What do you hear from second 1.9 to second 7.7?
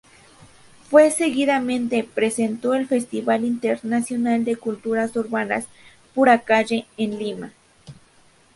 presentó el Festival Internacional de Culturas Urbanas "Pura Calle" en Lima.